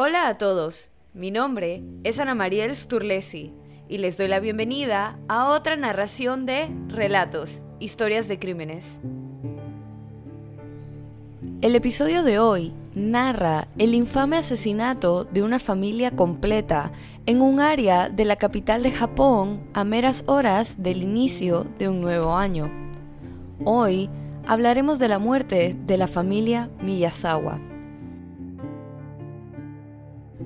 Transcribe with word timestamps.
Hola 0.00 0.28
a 0.28 0.38
todos, 0.38 0.92
mi 1.12 1.32
nombre 1.32 1.82
es 2.04 2.20
Ana 2.20 2.36
Mariel 2.36 2.76
Sturlesi 2.76 3.52
y 3.88 3.98
les 3.98 4.16
doy 4.16 4.28
la 4.28 4.38
bienvenida 4.38 5.18
a 5.26 5.50
otra 5.50 5.74
narración 5.74 6.46
de 6.46 6.70
Relatos, 6.86 7.62
Historias 7.80 8.28
de 8.28 8.38
Crímenes. 8.38 9.00
El 11.62 11.74
episodio 11.74 12.22
de 12.22 12.38
hoy 12.38 12.74
narra 12.94 13.66
el 13.76 13.92
infame 13.92 14.36
asesinato 14.36 15.24
de 15.24 15.42
una 15.42 15.58
familia 15.58 16.12
completa 16.12 16.92
en 17.26 17.42
un 17.42 17.58
área 17.58 18.08
de 18.08 18.24
la 18.24 18.36
capital 18.36 18.84
de 18.84 18.92
Japón 18.92 19.68
a 19.74 19.82
meras 19.82 20.22
horas 20.28 20.80
del 20.80 21.02
inicio 21.02 21.66
de 21.76 21.88
un 21.88 22.00
nuevo 22.00 22.36
año. 22.36 22.70
Hoy 23.64 24.08
hablaremos 24.46 25.00
de 25.00 25.08
la 25.08 25.18
muerte 25.18 25.76
de 25.86 25.96
la 25.96 26.06
familia 26.06 26.70
Miyazawa. 26.80 27.77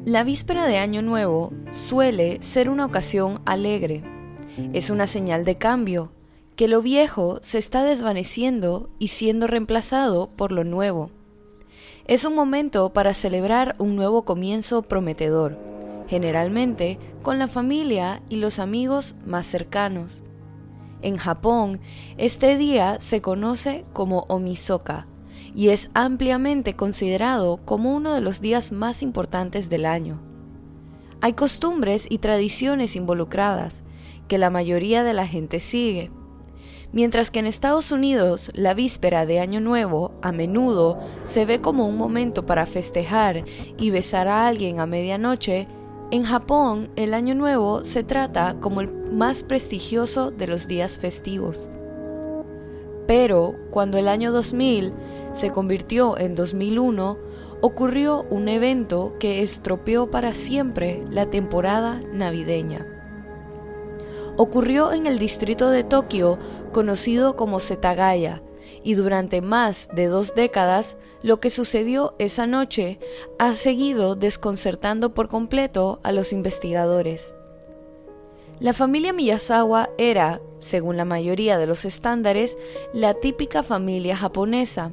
La 0.05 0.25
víspera 0.25 0.66
de 0.66 0.79
Año 0.79 1.01
Nuevo 1.01 1.52
suele 1.70 2.43
ser 2.43 2.69
una 2.69 2.84
ocasión 2.84 3.41
alegre. 3.45 4.02
Es 4.73 4.91
una 4.91 5.06
señal 5.06 5.45
de 5.45 5.59
cambio, 5.59 6.10
que 6.56 6.66
lo 6.66 6.83
viejo 6.83 7.38
se 7.41 7.59
está 7.59 7.84
desvaneciendo 7.84 8.91
y 8.98 9.09
siendo 9.09 9.46
reemplazado 9.46 10.29
por 10.29 10.51
lo 10.51 10.65
nuevo. 10.65 11.12
Es 12.09 12.24
un 12.24 12.34
momento 12.34 12.93
para 12.93 13.15
celebrar 13.15 13.77
un 13.79 13.95
nuevo 13.95 14.24
comienzo 14.24 14.83
prometedor, 14.83 15.57
generalmente 16.09 16.98
con 17.23 17.38
la 17.38 17.46
familia 17.46 18.23
y 18.29 18.37
los 18.37 18.59
amigos 18.59 19.15
más 19.24 19.46
cercanos. 19.46 20.21
En 21.01 21.16
Japón, 21.16 21.80
este 22.16 22.57
día 22.57 22.98
se 22.98 23.21
conoce 23.21 23.84
como 23.93 24.24
Omisoka, 24.29 25.07
y 25.55 25.69
es 25.69 25.91
ampliamente 25.95 26.74
considerado 26.74 27.59
como 27.59 27.95
uno 27.95 28.15
de 28.15 28.20
los 28.20 28.41
días 28.41 28.73
más 28.73 29.02
importantes 29.02 29.69
del 29.69 29.87
año. 29.87 30.20
Hay 31.20 31.34
costumbres 31.34 32.06
y 32.09 32.19
tradiciones 32.19 32.96
involucradas 32.96 33.82
que 34.29 34.38
la 34.38 34.51
mayoría 34.51 35.04
de 35.04 35.13
la 35.13 35.26
gente 35.26 35.60
sigue. 35.60 36.10
Mientras 36.93 37.30
que 37.30 37.38
en 37.38 37.46
Estados 37.46 37.91
Unidos 37.93 38.51
la 38.54 38.74
víspera 38.74 39.24
de 39.24 39.41
Año 39.41 39.60
Nuevo 39.60 40.13
a 40.21 40.32
menudo 40.32 41.01
se 41.24 41.45
ve 41.46 41.60
como 41.60 41.87
un 41.87 41.96
momento 41.96 42.45
para 42.45 42.66
festejar 42.66 43.45
y 43.79 43.91
besar 43.91 44.29
a 44.29 44.46
alguien 44.46 44.80
a 44.80 44.87
medianoche, 44.87 45.69
en 46.10 46.24
Japón 46.24 46.91
el 46.96 47.15
Año 47.15 47.35
Nuevo 47.35 47.85
se 47.85 48.04
trata 48.04 48.57
como 48.60 48.82
el 48.82 48.93
más 49.10 49.43
prestigioso 49.43 50.30
de 50.30 50.46
los 50.46 50.69
días 50.69 50.98
festivos. 50.98 51.71
Pero 53.13 53.57
cuando 53.68 53.99
el 53.99 54.09
año 54.09 54.32
2000 54.32 54.95
se 55.32 55.51
convirtió 55.51 56.16
en 56.16 56.35
2001, 56.35 57.19
ocurrió 57.60 58.24
un 58.30 58.49
evento 58.49 59.16
que 59.21 59.43
estropeó 59.43 60.10
para 60.10 60.32
siempre 60.32 61.04
la 61.10 61.29
temporada 61.29 62.01
navideña. 62.10 62.87
Ocurrió 64.38 64.94
en 64.94 65.06
el 65.06 65.19
distrito 65.19 65.69
de 65.69 65.84
Tokio 65.84 66.38
conocido 66.72 67.37
como 67.37 67.60
Setagaya, 67.60 68.43
y 68.82 68.94
durante 68.94 69.43
más 69.43 69.91
de 69.94 70.06
dos 70.06 70.34
décadas 70.34 70.97
lo 71.22 71.38
que 71.38 71.50
sucedió 71.50 72.15
esa 72.19 72.47
noche 72.47 72.99
ha 73.38 73.53
seguido 73.56 74.16
desconcertando 74.16 75.12
por 75.12 75.28
completo 75.28 76.00
a 76.03 76.12
los 76.12 76.32
investigadores. 76.32 77.34
La 78.62 78.72
familia 78.72 79.12
Miyazawa 79.12 79.91
era, 79.99 80.41
según 80.60 80.97
la 80.97 81.05
mayoría 81.05 81.59
de 81.59 81.66
los 81.66 81.84
estándares, 81.84 82.56
la 82.94 83.12
típica 83.12 83.65
familia 83.65 84.16
japonesa. 84.16 84.93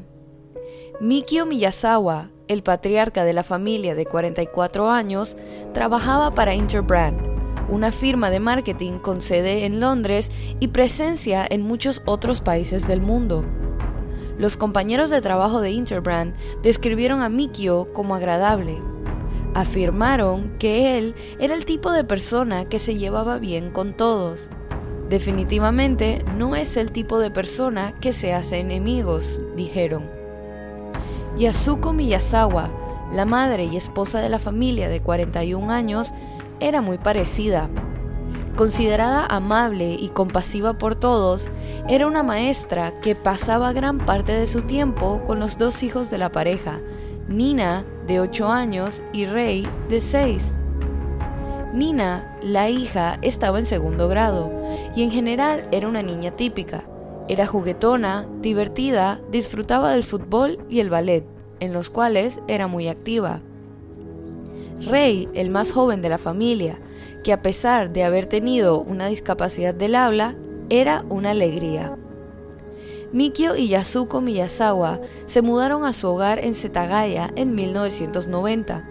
Mikio 0.99 1.45
Miyazawa, 1.45 2.31
el 2.47 2.63
patriarca 2.63 3.23
de 3.23 3.33
la 3.33 3.43
familia 3.43 3.93
de 3.93 4.07
44 4.07 4.89
años, 4.89 5.37
trabajaba 5.71 6.31
para 6.31 6.55
Interbrand, 6.55 7.21
una 7.69 7.91
firma 7.91 8.31
de 8.31 8.39
marketing 8.39 8.97
con 8.97 9.21
sede 9.21 9.67
en 9.67 9.79
Londres 9.79 10.31
y 10.59 10.69
presencia 10.69 11.45
en 11.47 11.61
muchos 11.61 12.01
otros 12.07 12.41
países 12.41 12.87
del 12.87 13.01
mundo. 13.01 13.45
Los 14.39 14.57
compañeros 14.57 15.11
de 15.11 15.21
trabajo 15.21 15.61
de 15.61 15.69
Interbrand 15.69 16.33
describieron 16.63 17.21
a 17.21 17.29
Mikio 17.29 17.93
como 17.93 18.15
agradable, 18.15 18.81
Afirmaron 19.55 20.51
que 20.59 20.97
él 20.97 21.15
era 21.39 21.55
el 21.55 21.65
tipo 21.65 21.91
de 21.91 22.03
persona 22.03 22.65
que 22.65 22.79
se 22.79 22.97
llevaba 22.97 23.39
bien 23.39 23.71
con 23.71 23.93
todos. 23.93 24.49
Definitivamente 25.09 26.23
no 26.37 26.55
es 26.55 26.77
el 26.77 26.91
tipo 26.91 27.17
de 27.17 27.31
persona 27.31 27.93
que 27.99 28.13
se 28.13 28.33
hace 28.33 28.59
enemigos, 28.59 29.41
dijeron. 29.55 30.03
Yasuko 31.37 31.93
Miyazawa, 31.93 32.69
la 33.11 33.25
madre 33.25 33.65
y 33.65 33.75
esposa 33.75 34.19
de 34.19 34.29
la 34.29 34.37
familia 34.37 34.87
de 34.87 35.01
41 35.01 35.71
años, 35.71 36.11
era 36.59 36.81
muy 36.81 36.99
parecida. 36.99 37.69
Considerada 38.55 39.25
amable 39.25 39.95
y 39.97 40.09
compasiva 40.09 40.73
por 40.73 40.93
todos, 40.93 41.49
era 41.87 42.05
una 42.05 42.23
maestra 42.23 42.93
que 43.01 43.15
pasaba 43.15 43.71
gran 43.71 43.97
parte 43.99 44.33
de 44.33 44.45
su 44.45 44.61
tiempo 44.63 45.21
con 45.25 45.39
los 45.39 45.57
dos 45.57 45.81
hijos 45.81 46.11
de 46.11 46.17
la 46.17 46.31
pareja, 46.31 46.81
Nina, 47.29 47.85
de 48.07 48.19
8 48.19 48.47
años, 48.47 49.03
y 49.13 49.27
Rey, 49.27 49.67
de 49.87 50.01
6. 50.01 50.55
Nina, 51.75 52.35
la 52.41 52.71
hija, 52.71 53.19
estaba 53.21 53.59
en 53.59 53.67
segundo 53.67 54.07
grado 54.07 54.51
y 54.95 55.03
en 55.03 55.11
general 55.11 55.67
era 55.71 55.87
una 55.87 56.01
niña 56.01 56.31
típica. 56.31 56.85
Era 57.27 57.45
juguetona, 57.45 58.27
divertida, 58.41 59.21
disfrutaba 59.29 59.91
del 59.91 60.03
fútbol 60.03 60.57
y 60.69 60.79
el 60.79 60.89
ballet, 60.89 61.23
en 61.59 61.71
los 61.71 61.91
cuales 61.91 62.41
era 62.47 62.65
muy 62.65 62.87
activa. 62.87 63.41
Rey, 64.81 65.29
el 65.35 65.51
más 65.51 65.71
joven 65.71 66.01
de 66.01 66.09
la 66.09 66.17
familia, 66.17 66.79
que 67.23 67.31
a 67.31 67.43
pesar 67.43 67.91
de 67.93 68.05
haber 68.05 68.25
tenido 68.25 68.81
una 68.81 69.05
discapacidad 69.05 69.75
del 69.75 69.93
habla, 69.93 70.33
era 70.71 71.05
una 71.09 71.29
alegría. 71.29 71.95
Mikio 73.11 73.55
y 73.55 73.69
Yasuko 73.69 74.21
Miyazawa 74.21 75.01
se 75.25 75.41
mudaron 75.41 75.83
a 75.83 75.93
su 75.93 76.07
hogar 76.07 76.43
en 76.43 76.53
Setagaya 76.53 77.31
en 77.35 77.55
1990. 77.55 78.87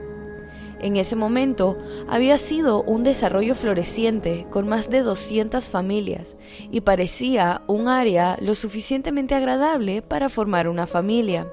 En 0.81 0.97
ese 0.97 1.17
momento 1.17 1.77
había 2.09 2.39
sido 2.39 2.83
un 2.83 3.05
desarrollo 3.05 3.55
floreciente 3.55 4.47
con 4.51 4.69
más 4.69 4.91
de 4.91 5.03
200 5.03 5.69
familias 5.69 6.37
y 6.71 6.81
parecía 6.81 7.63
un 7.67 7.89
área 7.89 8.37
lo 8.41 8.55
suficientemente 8.55 9.35
agradable 9.35 10.03
para 10.03 10.29
formar 10.29 10.69
una 10.69 10.87
familia. 10.87 11.49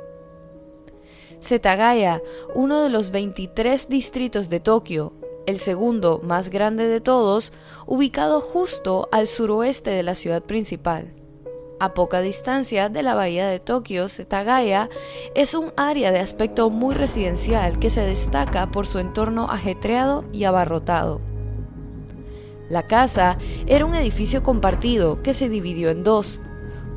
Setagaya, 1.40 2.22
uno 2.54 2.82
de 2.82 2.90
los 2.90 3.12
23 3.12 3.90
distritos 3.90 4.50
de 4.50 4.60
Tokio, 4.60 5.14
el 5.46 5.60
segundo 5.60 6.20
más 6.24 6.50
grande 6.50 6.88
de 6.88 7.02
todos, 7.02 7.54
ubicado 7.86 8.42
justo 8.42 9.08
al 9.12 9.28
suroeste 9.28 9.92
de 9.92 10.04
la 10.04 10.16
ciudad 10.16 10.44
principal. 10.44 11.25
A 11.78 11.94
poca 11.94 12.22
distancia 12.22 12.88
de 12.88 13.04
la 13.04 13.16
bahía 13.16 13.48
de 13.48 13.60
Tokio, 13.60 14.08
Setagaya 14.08 14.90
es 15.36 15.54
un 15.54 15.74
área 15.76 16.14
de 16.14 16.20
aspecto 16.20 16.70
muy 16.70 16.96
residencial 16.96 17.80
que 17.80 17.90
se 17.90 18.00
destaca 18.00 18.72
por 18.72 18.88
su 18.88 19.00
entorno 19.00 19.52
ajetreado 19.52 20.24
y 20.32 20.46
abarrotado. 20.46 21.20
La 22.70 22.88
casa 22.88 23.38
era 23.68 23.86
un 23.86 23.94
edificio 23.94 24.42
compartido 24.42 25.22
que 25.22 25.34
se 25.34 25.50
dividió 25.50 25.90
en 25.90 26.06
dos. 26.06 26.42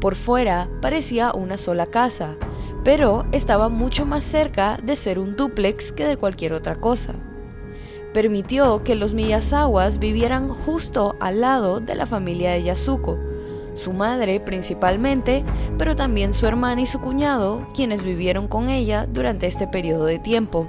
Por 0.00 0.14
fuera 0.14 0.70
parecía 0.80 1.32
una 1.32 1.56
sola 1.56 1.86
casa, 1.86 2.36
pero 2.84 3.26
estaba 3.32 3.68
mucho 3.68 4.06
más 4.06 4.22
cerca 4.22 4.78
de 4.80 4.94
ser 4.94 5.18
un 5.18 5.34
dúplex 5.34 5.90
que 5.90 6.06
de 6.06 6.16
cualquier 6.16 6.52
otra 6.52 6.76
cosa. 6.76 7.14
Permitió 8.14 8.84
que 8.84 8.94
los 8.94 9.12
Miyazawas 9.12 9.98
vivieran 9.98 10.48
justo 10.48 11.16
al 11.18 11.40
lado 11.40 11.80
de 11.80 11.96
la 11.96 12.06
familia 12.06 12.52
de 12.52 12.62
Yasuko, 12.62 13.18
su 13.78 13.92
madre 13.92 14.40
principalmente, 14.40 15.44
pero 15.78 15.96
también 15.96 16.34
su 16.34 16.46
hermana 16.46 16.82
y 16.82 16.86
su 16.86 17.00
cuñado, 17.00 17.66
quienes 17.74 18.02
vivieron 18.02 18.48
con 18.48 18.68
ella 18.68 19.06
durante 19.06 19.46
este 19.46 19.66
periodo 19.66 20.04
de 20.04 20.18
tiempo. 20.18 20.68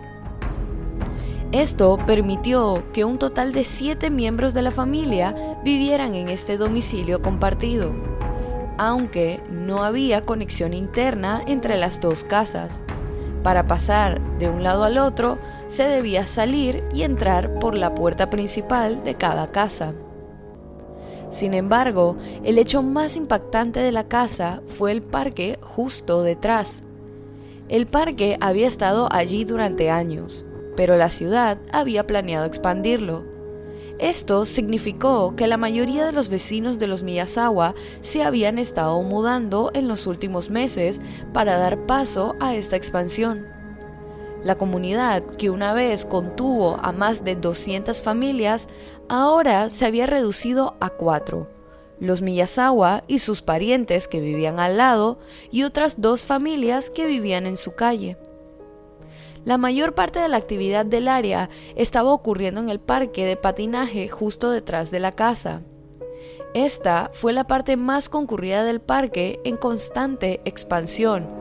Esto 1.51 1.97
permitió 2.05 2.83
que 2.93 3.05
un 3.05 3.17
total 3.17 3.53
de 3.53 3.63
siete 3.63 4.11
miembros 4.11 4.53
de 4.53 4.61
la 4.61 4.71
familia 4.71 5.57
vivieran 5.63 6.13
en 6.13 6.29
este 6.29 6.57
domicilio 6.57 7.23
compartido, 7.23 7.91
aunque 8.77 9.41
no 9.49 9.83
había 9.83 10.25
conexión 10.25 10.73
interna 10.75 11.41
entre 11.47 11.77
las 11.77 11.99
dos 11.99 12.23
casas. 12.23 12.83
Para 13.41 13.65
pasar 13.65 14.21
de 14.37 14.47
un 14.47 14.63
lado 14.63 14.83
al 14.83 14.97
otro, 14.97 15.39
se 15.67 15.87
debía 15.87 16.25
salir 16.25 16.83
y 16.93 17.03
entrar 17.03 17.57
por 17.59 17.75
la 17.75 17.95
puerta 17.95 18.29
principal 18.29 19.03
de 19.03 19.15
cada 19.15 19.47
casa. 19.47 19.93
Sin 21.29 21.53
embargo, 21.53 22.17
el 22.43 22.57
hecho 22.57 22.81
más 22.81 23.15
impactante 23.15 23.79
de 23.79 23.91
la 23.91 24.07
casa 24.07 24.61
fue 24.65 24.91
el 24.91 25.01
parque 25.01 25.59
justo 25.61 26.23
detrás. 26.23 26.83
El 27.67 27.85
parque 27.85 28.37
había 28.41 28.67
estado 28.67 29.07
allí 29.11 29.45
durante 29.45 29.91
años, 29.91 30.43
pero 30.75 30.97
la 30.97 31.11
ciudad 31.11 31.59
había 31.71 32.07
planeado 32.07 32.45
expandirlo. 32.45 33.25
Esto 33.99 34.45
significó 34.45 35.35
que 35.35 35.45
la 35.45 35.57
mayoría 35.57 36.05
de 36.05 36.13
los 36.13 36.29
vecinos 36.29 36.79
de 36.79 36.87
los 36.87 37.03
Miyazawa 37.03 37.75
se 37.99 38.23
habían 38.23 38.57
estado 38.57 39.01
mudando 39.03 39.71
en 39.73 39.87
los 39.87 40.07
últimos 40.07 40.49
meses 40.49 41.01
para 41.33 41.57
dar 41.57 41.85
paso 41.85 42.35
a 42.39 42.55
esta 42.55 42.77
expansión. 42.77 43.58
La 44.43 44.57
comunidad, 44.57 45.23
que 45.23 45.49
una 45.49 45.73
vez 45.73 46.05
contuvo 46.05 46.77
a 46.81 46.93
más 46.93 47.25
de 47.25 47.35
200 47.35 47.99
familias, 47.99 48.69
ahora 49.09 49.69
se 49.69 49.85
había 49.85 50.07
reducido 50.07 50.77
a 50.79 50.89
cuatro. 50.89 51.49
Los 51.99 52.21
Miyazawa 52.21 53.03
y 53.07 53.19
sus 53.19 53.41
parientes 53.41 54.07
que 54.07 54.21
vivían 54.21 54.61
al 54.61 54.77
lado 54.77 55.19
y 55.51 55.63
otras 55.63 55.99
dos 55.99 56.21
familias 56.21 56.89
que 56.89 57.05
vivían 57.05 57.45
en 57.45 57.57
su 57.57 57.75
calle. 57.75 58.17
La 59.43 59.57
mayor 59.57 59.93
parte 59.93 60.19
de 60.19 60.29
la 60.29 60.37
actividad 60.37 60.85
del 60.85 61.09
área 61.09 61.49
estaba 61.75 62.13
ocurriendo 62.13 62.61
en 62.61 62.69
el 62.69 62.79
parque 62.79 63.25
de 63.25 63.35
patinaje 63.35 64.07
justo 64.07 64.51
detrás 64.51 64.91
de 64.91 65.01
la 65.01 65.15
casa. 65.15 65.63
Esta 66.53 67.11
fue 67.13 67.31
la 67.33 67.45
parte 67.45 67.77
más 67.77 68.09
concurrida 68.09 68.63
del 68.63 68.79
parque 68.79 69.39
en 69.43 69.57
constante 69.57 70.41
expansión, 70.45 71.38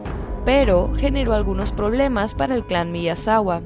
pero 0.48 0.94
generó 0.96 1.34
algunos 1.34 1.72
problemas 1.72 2.32
para 2.32 2.54
el 2.54 2.64
clan 2.64 2.90
Miyazawa. 2.90 3.60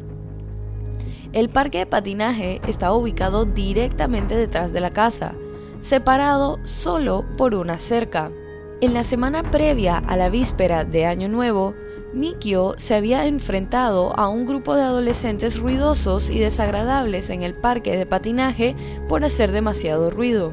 El 1.33 1.49
parque 1.49 1.79
de 1.79 1.87
patinaje 1.87 2.61
estaba 2.67 2.97
ubicado 2.97 3.45
directamente 3.45 4.35
detrás 4.35 4.73
de 4.73 4.81
la 4.81 4.93
casa, 4.93 5.35
separado 5.79 6.59
solo 6.65 7.25
por 7.39 7.55
una 7.55 7.79
cerca. 7.79 8.33
En 8.81 8.95
la 8.95 9.05
semana 9.05 9.49
previa 9.49 9.99
a 9.99 10.17
la 10.17 10.29
víspera 10.29 10.85
de 10.85 11.07
Año 11.07 11.29
Nuevo, 11.29 11.75
Mikio 12.15 12.75
se 12.79 12.97
había 12.97 13.27
enfrentado 13.27 14.19
a 14.19 14.29
un 14.29 14.45
grupo 14.45 14.75
de 14.75 14.83
adolescentes 14.83 15.61
ruidosos 15.61 16.31
y 16.31 16.41
desagradables 16.41 17.31
en 17.31 17.45
el 17.45 17.55
parque 17.55 17.97
de 17.97 18.07
patinaje 18.07 18.75
por 19.09 19.25
hacer 19.25 19.53
demasiado 19.53 20.11
ruido. 20.11 20.53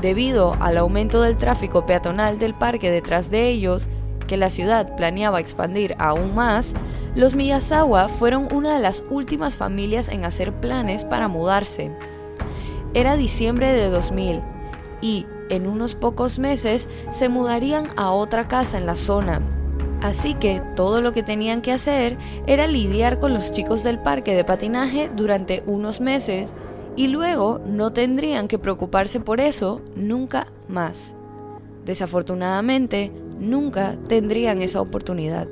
Debido 0.00 0.54
al 0.60 0.78
aumento 0.78 1.20
del 1.20 1.36
tráfico 1.36 1.84
peatonal 1.84 2.38
del 2.38 2.54
parque 2.54 2.92
detrás 2.92 3.28
de 3.32 3.48
ellos, 3.48 3.88
que 4.32 4.38
la 4.38 4.48
ciudad 4.48 4.96
planeaba 4.96 5.40
expandir 5.40 5.94
aún 5.98 6.34
más, 6.34 6.72
los 7.14 7.34
Miyazawa 7.34 8.08
fueron 8.08 8.48
una 8.50 8.72
de 8.72 8.80
las 8.80 9.04
últimas 9.10 9.58
familias 9.58 10.08
en 10.08 10.24
hacer 10.24 10.54
planes 10.54 11.04
para 11.04 11.28
mudarse. 11.28 11.92
Era 12.94 13.18
diciembre 13.18 13.74
de 13.74 13.90
2000 13.90 14.40
y 15.02 15.26
en 15.50 15.66
unos 15.66 15.94
pocos 15.94 16.38
meses 16.38 16.88
se 17.10 17.28
mudarían 17.28 17.90
a 17.96 18.10
otra 18.10 18.48
casa 18.48 18.78
en 18.78 18.86
la 18.86 18.96
zona. 18.96 19.42
Así 20.00 20.32
que 20.32 20.62
todo 20.76 21.02
lo 21.02 21.12
que 21.12 21.22
tenían 21.22 21.60
que 21.60 21.72
hacer 21.72 22.16
era 22.46 22.66
lidiar 22.66 23.18
con 23.18 23.34
los 23.34 23.52
chicos 23.52 23.82
del 23.82 23.98
parque 23.98 24.34
de 24.34 24.44
patinaje 24.44 25.10
durante 25.14 25.62
unos 25.66 26.00
meses 26.00 26.54
y 26.96 27.08
luego 27.08 27.60
no 27.66 27.92
tendrían 27.92 28.48
que 28.48 28.58
preocuparse 28.58 29.20
por 29.20 29.40
eso 29.40 29.82
nunca 29.94 30.46
más. 30.68 31.16
Desafortunadamente, 31.84 33.12
nunca 33.42 33.96
tendrían 34.08 34.62
esa 34.62 34.80
oportunidad. 34.80 35.48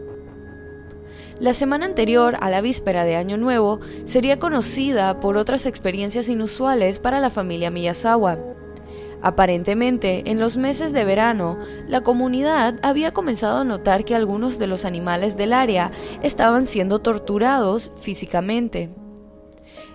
La 1.39 1.55
semana 1.55 1.87
anterior 1.87 2.37
a 2.41 2.51
la 2.51 2.61
víspera 2.61 3.05
de 3.05 3.17
Año 3.17 3.39
Nuevo 3.39 3.81
sería 4.05 4.39
conocida 4.39 5.21
por 5.21 5.37
otras 5.37 5.65
experiencias 5.65 6.29
inusuales 6.29 6.99
para 6.99 7.19
la 7.19 7.31
familia 7.31 7.71
Miyazawa. 7.71 8.39
Aparentemente, 9.23 10.31
en 10.31 10.39
los 10.39 10.57
meses 10.57 10.93
de 10.93 11.05
verano, 11.05 11.59
la 11.87 12.03
comunidad 12.03 12.79
había 12.83 13.13
comenzado 13.13 13.59
a 13.59 13.65
notar 13.65 14.05
que 14.05 14.15
algunos 14.15 14.59
de 14.59 14.67
los 14.67 14.85
animales 14.85 15.37
del 15.37 15.53
área 15.53 15.93
estaban 16.23 16.67
siendo 16.67 17.01
torturados 17.01 17.93
físicamente. 18.01 18.91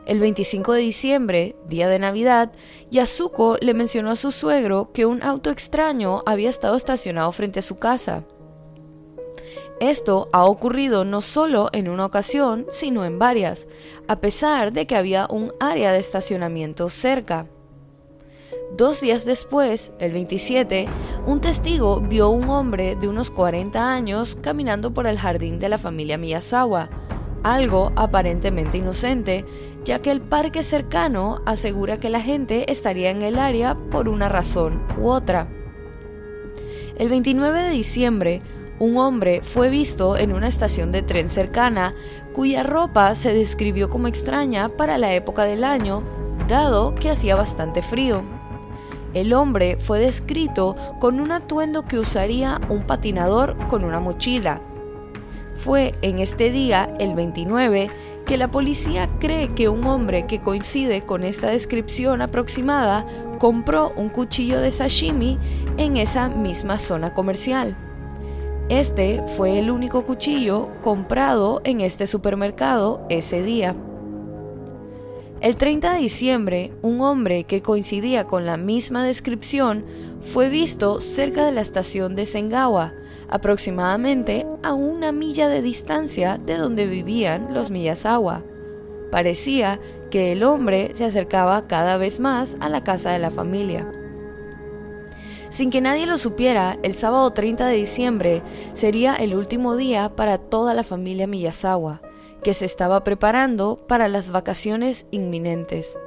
El 0.05 0.19
25 0.19 0.73
de 0.73 0.81
diciembre, 0.81 1.55
día 1.67 1.89
de 1.89 1.97
Navidad, 1.97 2.51
Yasuko 2.91 3.57
le 3.59 3.73
mencionó 3.73 4.11
a 4.11 4.15
su 4.15 4.29
suegro 4.29 4.91
que 4.93 5.07
un 5.07 5.23
auto 5.23 5.49
extraño 5.49 6.21
había 6.27 6.49
estado 6.49 6.75
estacionado 6.75 7.31
frente 7.31 7.59
a 7.59 7.63
su 7.63 7.77
casa. 7.77 8.23
Esto 9.79 10.29
ha 10.31 10.45
ocurrido 10.45 11.05
no 11.05 11.21
solo 11.21 11.69
en 11.73 11.89
una 11.89 12.05
ocasión, 12.05 12.67
sino 12.69 13.03
en 13.03 13.17
varias, 13.17 13.67
a 14.07 14.17
pesar 14.21 14.73
de 14.73 14.85
que 14.85 14.95
había 14.95 15.27
un 15.27 15.51
área 15.59 15.91
de 15.91 15.99
estacionamiento 15.99 16.87
cerca. 16.89 17.47
Dos 18.77 19.01
días 19.01 19.25
después, 19.25 19.91
el 19.99 20.11
27, 20.11 20.87
un 21.25 21.41
testigo 21.41 21.99
vio 21.99 22.25
a 22.25 22.29
un 22.29 22.49
hombre 22.49 22.95
de 22.95 23.07
unos 23.07 23.31
40 23.31 23.91
años 23.91 24.37
caminando 24.39 24.93
por 24.93 25.07
el 25.07 25.17
jardín 25.17 25.57
de 25.59 25.69
la 25.69 25.77
familia 25.77 26.17
Miyazawa, 26.17 26.89
algo 27.45 27.91
aparentemente 27.95 28.79
inocente, 28.79 29.45
ya 29.83 29.99
que 30.01 30.09
el 30.09 30.19
parque 30.19 30.63
cercano 30.63 31.43
asegura 31.45 31.99
que 31.99 32.09
la 32.09 32.19
gente 32.19 32.71
estaría 32.71 33.11
en 33.11 33.21
el 33.21 33.37
área 33.37 33.75
por 33.75 34.09
una 34.09 34.29
razón 34.29 34.81
u 34.97 35.09
otra. 35.09 35.47
El 36.97 37.07
29 37.07 37.61
de 37.61 37.69
diciembre, 37.69 38.41
un 38.79 38.97
hombre 38.97 39.41
fue 39.43 39.69
visto 39.69 40.17
en 40.17 40.33
una 40.33 40.47
estación 40.47 40.91
de 40.91 41.03
tren 41.03 41.29
cercana 41.29 41.93
cuya 42.33 42.63
ropa 42.63 43.13
se 43.13 43.31
describió 43.31 43.91
como 43.91 44.07
extraña 44.07 44.67
para 44.69 44.97
la 44.97 45.13
época 45.13 45.43
del 45.43 45.63
año, 45.63 46.03
dado 46.47 46.95
que 46.95 47.11
hacía 47.11 47.35
bastante 47.35 47.83
frío. 47.83 48.23
El 49.13 49.33
hombre 49.33 49.77
fue 49.79 49.99
descrito 49.99 50.75
con 50.99 51.19
un 51.21 51.31
atuendo 51.31 51.83
que 51.85 51.99
usaría 51.99 52.59
un 52.69 52.87
patinador 52.87 53.55
con 53.67 53.83
una 53.83 53.99
mochila, 53.99 54.61
fue 55.55 55.95
en 56.01 56.19
este 56.19 56.51
día, 56.51 56.93
el 56.99 57.15
29, 57.15 57.89
que 58.25 58.37
la 58.37 58.49
policía 58.49 59.09
cree 59.19 59.49
que 59.49 59.69
un 59.69 59.85
hombre 59.85 60.25
que 60.25 60.41
coincide 60.41 61.03
con 61.03 61.23
esta 61.23 61.49
descripción 61.49 62.21
aproximada 62.21 63.05
compró 63.39 63.91
un 63.95 64.09
cuchillo 64.09 64.59
de 64.59 64.71
sashimi 64.71 65.37
en 65.77 65.97
esa 65.97 66.29
misma 66.29 66.77
zona 66.77 67.13
comercial. 67.13 67.77
Este 68.69 69.21
fue 69.37 69.59
el 69.59 69.69
único 69.69 70.05
cuchillo 70.05 70.69
comprado 70.81 71.61
en 71.63 71.81
este 71.81 72.07
supermercado 72.07 73.05
ese 73.09 73.43
día. 73.43 73.75
El 75.41 75.57
30 75.57 75.93
de 75.93 75.99
diciembre, 75.99 76.71
un 76.81 77.01
hombre 77.01 77.43
que 77.43 77.61
coincidía 77.61 78.25
con 78.25 78.45
la 78.45 78.55
misma 78.55 79.03
descripción 79.03 79.83
fue 80.21 80.49
visto 80.49 81.01
cerca 81.01 81.45
de 81.45 81.51
la 81.51 81.61
estación 81.61 82.15
de 82.15 82.25
Sengawa, 82.25 82.93
aproximadamente 83.27 84.47
a 84.63 84.73
una 84.73 85.11
milla 85.11 85.49
de 85.49 85.61
distancia 85.61 86.37
de 86.37 86.57
donde 86.57 86.87
vivían 86.87 87.53
los 87.53 87.69
Miyazawa. 87.69 88.43
Parecía 89.11 89.79
que 90.09 90.31
el 90.31 90.43
hombre 90.43 90.91
se 90.93 91.03
acercaba 91.03 91.67
cada 91.67 91.97
vez 91.97 92.19
más 92.21 92.55
a 92.61 92.69
la 92.69 92.83
casa 92.83 93.11
de 93.11 93.19
la 93.19 93.29
familia. 93.29 93.91
Sin 95.49 95.69
que 95.69 95.81
nadie 95.81 96.05
lo 96.05 96.17
supiera, 96.17 96.77
el 96.81 96.93
sábado 96.93 97.31
30 97.31 97.67
de 97.67 97.75
diciembre 97.75 98.41
sería 98.73 99.15
el 99.15 99.35
último 99.35 99.75
día 99.75 100.15
para 100.15 100.37
toda 100.37 100.73
la 100.73 100.83
familia 100.83 101.27
Miyazawa, 101.27 102.01
que 102.45 102.53
se 102.53 102.65
estaba 102.65 103.03
preparando 103.03 103.79
para 103.87 104.07
las 104.07 104.29
vacaciones 104.29 105.07
inminentes. 105.09 105.97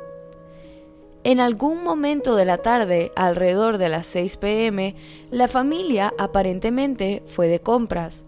En 1.25 1.40
algún 1.40 1.83
momento 1.83 2.37
de 2.37 2.45
la 2.45 2.59
tarde, 2.59 3.11
alrededor 3.16 3.76
de 3.76 3.88
las 3.88 4.07
6 4.07 4.37
pm, 4.37 4.95
la 5.33 5.49
familia 5.49 6.14
aparentemente 6.16 7.25
fue 7.26 7.49
de 7.49 7.59
compras. 7.59 8.25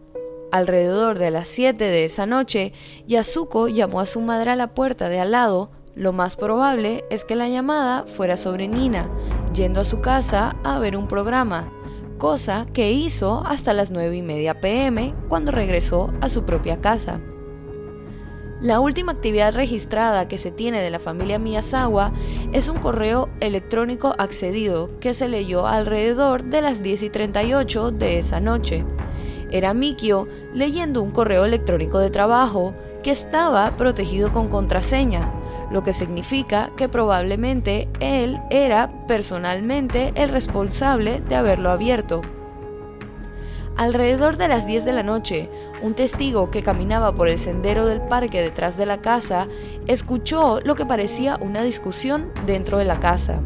Alrededor 0.51 1.21
de 1.21 1.31
las 1.31 1.47
7 1.47 1.85
de 1.85 2.05
esa 2.05 2.27
noche, 2.27 2.73
Yasuko 3.07 3.69
llamó 3.69 4.01
a 4.01 4.07
su 4.07 4.21
madre 4.21 4.51
a 4.51 4.57
la 4.57 4.75
puerta 4.75 5.09
de 5.09 5.21
al 5.21 5.31
lado. 5.31 5.71
Lo 5.95 6.13
más 6.13 6.35
probable 6.35 7.05
es 7.11 7.25
que 7.25 7.37
la 7.37 7.49
llamada 7.49 8.07
fuera 8.09 8.37
sobre 8.37 8.67
Nina, 8.67 9.09
yendo 9.55 9.83
a 9.83 9.85
su 9.85 10.01
casa 10.01 10.57
a 10.65 10.81
ver 10.81 10.97
un 10.97 11.07
programa, 11.07 11.73
cosa 12.19 12.67
que 12.73 12.91
hizo 12.91 13.45
hasta 13.47 13.73
las 13.73 13.93
9 13.93 14.17
y 14.17 14.23
media 14.23 14.61
pm 14.61 15.15
cuando 15.29 15.53
regresó 15.53 16.13
a 16.21 16.29
su 16.29 16.43
propia 16.43 16.81
casa. 16.81 17.21
La 18.61 18.79
última 18.79 19.13
actividad 19.13 19.55
registrada 19.55 20.29
que 20.29 20.37
se 20.37 20.51
tiene 20.51 20.83
de 20.83 20.91
la 20.91 20.99
familia 20.99 21.39
Miyazawa 21.39 22.13
es 22.53 22.69
un 22.69 22.77
correo 22.77 23.31
electrónico 23.41 24.15
accedido 24.19 24.91
que 25.01 25.15
se 25.15 25.29
leyó 25.29 25.67
alrededor 25.67 26.45
de 26.45 26.61
las 26.61 26.83
10 26.83 27.05
y 27.05 27.11
38 27.11 27.91
de 27.91 28.19
esa 28.19 28.39
noche. 28.39 28.85
Era 29.51 29.73
Mikio 29.73 30.29
leyendo 30.53 31.01
un 31.01 31.11
correo 31.11 31.47
electrónico 31.47 32.01
de 32.01 32.11
trabajo 32.11 32.75
que 33.03 33.13
estaba 33.13 33.79
protegido 33.79 34.31
con 34.31 34.49
contraseña, 34.49 35.33
lo 35.71 35.83
que 35.83 35.95
significa 35.95 36.71
que 36.77 36.87
probablemente 36.87 37.89
él 37.99 38.41
era 38.51 39.07
personalmente 39.07 40.13
el 40.17 40.29
responsable 40.29 41.23
de 41.23 41.35
haberlo 41.35 41.71
abierto. 41.71 42.21
Alrededor 43.81 44.37
de 44.37 44.47
las 44.47 44.67
10 44.67 44.85
de 44.85 44.93
la 44.93 45.03
noche, 45.03 45.49
un 45.81 45.95
testigo 45.95 46.51
que 46.51 46.63
caminaba 46.63 47.15
por 47.15 47.31
el 47.31 47.39
sendero 47.39 47.87
del 47.87 48.03
parque 48.03 48.43
detrás 48.43 48.77
de 48.77 48.85
la 48.85 49.01
casa 49.01 49.49
escuchó 49.87 50.61
lo 50.61 50.75
que 50.75 50.85
parecía 50.85 51.39
una 51.41 51.63
discusión 51.63 52.31
dentro 52.45 52.77
de 52.77 52.85
la 52.85 53.01
casa. 53.01 53.41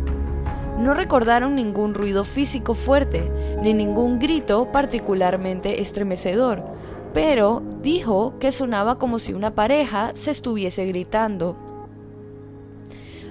No 0.76 0.92
recordaron 0.92 1.54
ningún 1.54 1.94
ruido 1.94 2.24
físico 2.24 2.74
fuerte, 2.74 3.30
ni 3.62 3.74
ningún 3.74 4.18
grito 4.18 4.72
particularmente 4.72 5.80
estremecedor, 5.80 6.64
pero 7.12 7.62
dijo 7.80 8.36
que 8.40 8.50
sonaba 8.50 8.98
como 8.98 9.20
si 9.20 9.34
una 9.34 9.54
pareja 9.54 10.10
se 10.14 10.32
estuviese 10.32 10.84
gritando. 10.86 11.63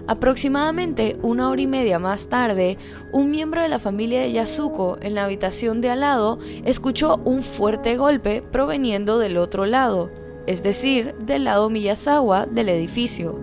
Aproximadamente 0.05 1.17
una 1.21 1.49
hora 1.49 1.61
y 1.61 1.67
media 1.67 1.97
más 1.97 2.27
tarde, 2.27 2.77
un 3.13 3.31
miembro 3.31 3.61
de 3.61 3.69
la 3.69 3.79
familia 3.79 4.19
de 4.19 4.33
Yasuko 4.33 4.97
en 5.01 5.15
la 5.15 5.23
habitación 5.23 5.79
de 5.79 5.91
al 5.91 6.01
lado 6.01 6.39
escuchó 6.65 7.21
un 7.23 7.41
fuerte 7.41 7.95
golpe 7.95 8.41
proveniendo 8.41 9.17
del 9.17 9.37
otro 9.37 9.65
lado, 9.65 10.11
es 10.45 10.61
decir, 10.61 11.15
del 11.19 11.45
lado 11.45 11.69
Miyazawa 11.69 12.47
del 12.47 12.67
edificio. 12.67 13.39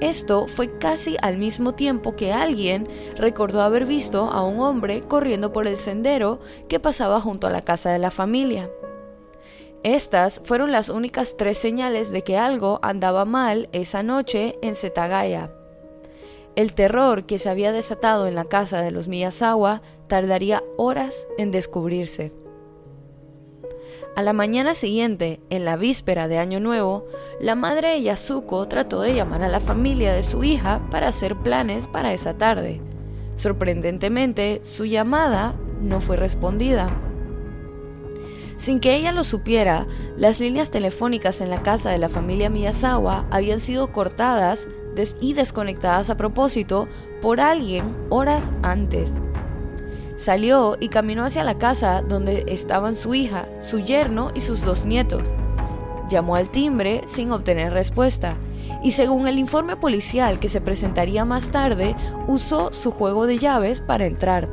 Esto 0.00 0.46
fue 0.46 0.78
casi 0.78 1.16
al 1.20 1.36
mismo 1.36 1.74
tiempo 1.74 2.14
que 2.14 2.32
alguien 2.32 2.86
recordó 3.16 3.62
haber 3.62 3.84
visto 3.84 4.30
a 4.30 4.42
un 4.42 4.60
hombre 4.60 5.02
corriendo 5.02 5.52
por 5.52 5.66
el 5.66 5.78
sendero 5.78 6.38
que 6.68 6.78
pasaba 6.78 7.20
junto 7.20 7.48
a 7.48 7.50
la 7.50 7.62
casa 7.62 7.90
de 7.90 7.98
la 7.98 8.12
familia. 8.12 8.70
Estas 9.82 10.40
fueron 10.44 10.70
las 10.70 10.88
únicas 10.88 11.36
tres 11.36 11.58
señales 11.58 12.12
de 12.12 12.22
que 12.22 12.38
algo 12.38 12.78
andaba 12.82 13.24
mal 13.24 13.68
esa 13.72 14.04
noche 14.04 14.58
en 14.62 14.76
Setagaya. 14.76 15.50
El 16.54 16.74
terror 16.74 17.24
que 17.24 17.38
se 17.38 17.48
había 17.48 17.72
desatado 17.72 18.26
en 18.26 18.34
la 18.34 18.44
casa 18.44 18.82
de 18.82 18.90
los 18.90 19.08
Miyazawa 19.08 19.80
tardaría 20.06 20.62
horas 20.76 21.26
en 21.38 21.50
descubrirse. 21.50 22.32
A 24.14 24.22
la 24.22 24.34
mañana 24.34 24.74
siguiente, 24.74 25.40
en 25.48 25.64
la 25.64 25.76
víspera 25.76 26.28
de 26.28 26.36
Año 26.36 26.60
Nuevo, 26.60 27.06
la 27.40 27.54
madre 27.54 27.88
de 27.88 28.02
Yasuko 28.02 28.68
trató 28.68 29.00
de 29.00 29.14
llamar 29.14 29.42
a 29.42 29.48
la 29.48 29.60
familia 29.60 30.12
de 30.12 30.22
su 30.22 30.44
hija 30.44 30.86
para 30.90 31.08
hacer 31.08 31.36
planes 31.36 31.86
para 31.86 32.12
esa 32.12 32.36
tarde. 32.36 32.82
Sorprendentemente, 33.34 34.60
su 34.62 34.84
llamada 34.84 35.54
no 35.80 36.02
fue 36.02 36.16
respondida. 36.16 36.90
Sin 38.56 38.80
que 38.80 38.94
ella 38.94 39.12
lo 39.12 39.24
supiera, 39.24 39.86
las 40.18 40.38
líneas 40.38 40.70
telefónicas 40.70 41.40
en 41.40 41.48
la 41.48 41.62
casa 41.62 41.88
de 41.88 41.98
la 41.98 42.10
familia 42.10 42.50
Miyazawa 42.50 43.26
habían 43.30 43.60
sido 43.60 43.92
cortadas 43.92 44.68
y 45.20 45.34
desconectadas 45.34 46.10
a 46.10 46.16
propósito 46.16 46.88
por 47.20 47.40
alguien 47.40 47.92
horas 48.10 48.52
antes. 48.62 49.20
Salió 50.16 50.76
y 50.78 50.88
caminó 50.88 51.24
hacia 51.24 51.44
la 51.44 51.58
casa 51.58 52.02
donde 52.02 52.44
estaban 52.46 52.94
su 52.94 53.14
hija, 53.14 53.46
su 53.60 53.80
yerno 53.80 54.30
y 54.34 54.40
sus 54.40 54.62
dos 54.62 54.84
nietos. 54.84 55.22
Llamó 56.08 56.36
al 56.36 56.50
timbre 56.50 57.02
sin 57.06 57.32
obtener 57.32 57.72
respuesta 57.72 58.36
y 58.82 58.92
según 58.92 59.26
el 59.26 59.38
informe 59.38 59.76
policial 59.76 60.38
que 60.38 60.48
se 60.48 60.60
presentaría 60.60 61.24
más 61.24 61.50
tarde, 61.50 61.96
usó 62.26 62.72
su 62.72 62.90
juego 62.90 63.26
de 63.26 63.38
llaves 63.38 63.80
para 63.80 64.06
entrar. 64.06 64.48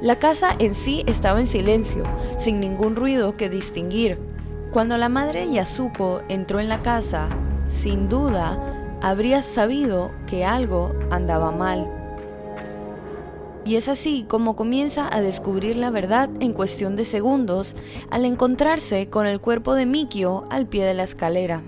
La 0.00 0.18
casa 0.18 0.56
en 0.58 0.74
sí 0.74 1.04
estaba 1.06 1.40
en 1.40 1.46
silencio, 1.46 2.04
sin 2.36 2.58
ningún 2.58 2.96
ruido 2.96 3.36
que 3.36 3.48
distinguir. 3.48 4.18
Cuando 4.72 4.98
la 4.98 5.08
madre 5.08 5.48
Yasuko 5.48 6.22
entró 6.28 6.58
en 6.58 6.68
la 6.68 6.80
casa, 6.80 7.28
sin 7.66 8.08
duda, 8.08 8.71
habría 9.02 9.42
sabido 9.42 10.12
que 10.26 10.44
algo 10.44 10.94
andaba 11.10 11.50
mal. 11.50 11.90
Y 13.64 13.76
es 13.76 13.88
así 13.88 14.24
como 14.28 14.56
comienza 14.56 15.08
a 15.14 15.20
descubrir 15.20 15.76
la 15.76 15.90
verdad 15.90 16.30
en 16.40 16.52
cuestión 16.52 16.96
de 16.96 17.04
segundos 17.04 17.76
al 18.10 18.24
encontrarse 18.24 19.08
con 19.08 19.26
el 19.26 19.40
cuerpo 19.40 19.74
de 19.74 19.86
Mikio 19.86 20.46
al 20.50 20.66
pie 20.66 20.84
de 20.84 20.94
la 20.94 21.04
escalera. 21.04 21.62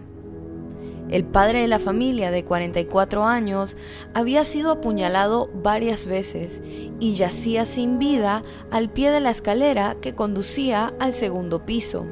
El 1.10 1.24
padre 1.24 1.60
de 1.60 1.68
la 1.68 1.78
familia 1.78 2.30
de 2.30 2.44
44 2.44 3.24
años 3.24 3.76
había 4.14 4.42
sido 4.42 4.72
apuñalado 4.72 5.50
varias 5.54 6.06
veces 6.06 6.62
y 6.98 7.14
yacía 7.14 7.66
sin 7.66 7.98
vida 7.98 8.42
al 8.70 8.90
pie 8.90 9.10
de 9.10 9.20
la 9.20 9.30
escalera 9.30 9.96
que 10.00 10.14
conducía 10.14 10.94
al 10.98 11.12
segundo 11.12 11.66
piso. 11.66 12.06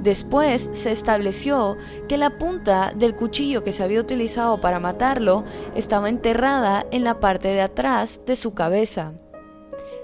Después 0.00 0.70
se 0.72 0.92
estableció 0.92 1.76
que 2.08 2.16
la 2.16 2.38
punta 2.38 2.92
del 2.96 3.14
cuchillo 3.14 3.62
que 3.62 3.72
se 3.72 3.82
había 3.82 4.00
utilizado 4.00 4.58
para 4.60 4.80
matarlo 4.80 5.44
estaba 5.74 6.08
enterrada 6.08 6.86
en 6.90 7.04
la 7.04 7.20
parte 7.20 7.48
de 7.48 7.60
atrás 7.60 8.22
de 8.24 8.34
su 8.34 8.54
cabeza. 8.54 9.12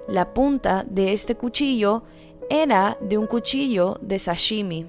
La 0.06 0.34
punta 0.34 0.84
de 0.86 1.14
este 1.14 1.34
cuchillo 1.34 2.04
era 2.50 2.98
de 3.00 3.16
un 3.16 3.26
cuchillo 3.26 3.98
de 4.02 4.18
sashimi. 4.18 4.86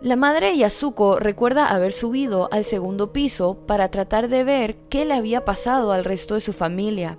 La 0.00 0.14
madre 0.14 0.50
de 0.50 0.58
Yasuko 0.58 1.18
recuerda 1.18 1.66
haber 1.66 1.90
subido 1.90 2.48
al 2.52 2.62
segundo 2.62 3.12
piso 3.12 3.58
para 3.66 3.90
tratar 3.90 4.28
de 4.28 4.44
ver 4.44 4.76
qué 4.88 5.04
le 5.04 5.14
había 5.14 5.44
pasado 5.44 5.90
al 5.90 6.04
resto 6.04 6.34
de 6.34 6.40
su 6.40 6.52
familia. 6.52 7.18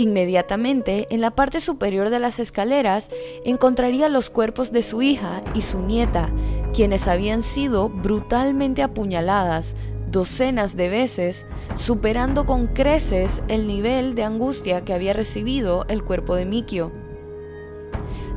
Inmediatamente, 0.00 1.08
en 1.10 1.20
la 1.20 1.32
parte 1.32 1.60
superior 1.60 2.08
de 2.08 2.20
las 2.20 2.38
escaleras, 2.38 3.10
encontraría 3.44 4.08
los 4.08 4.30
cuerpos 4.30 4.70
de 4.70 4.84
su 4.84 5.02
hija 5.02 5.42
y 5.54 5.62
su 5.62 5.80
nieta, 5.80 6.30
quienes 6.72 7.08
habían 7.08 7.42
sido 7.42 7.88
brutalmente 7.88 8.84
apuñaladas 8.84 9.74
docenas 10.12 10.76
de 10.76 10.88
veces, 10.88 11.46
superando 11.74 12.46
con 12.46 12.68
creces 12.68 13.42
el 13.48 13.66
nivel 13.66 14.14
de 14.14 14.22
angustia 14.22 14.84
que 14.84 14.94
había 14.94 15.14
recibido 15.14 15.84
el 15.88 16.04
cuerpo 16.04 16.36
de 16.36 16.44
Mikio. 16.44 16.92